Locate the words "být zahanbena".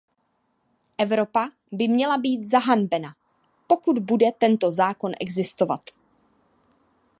2.17-3.15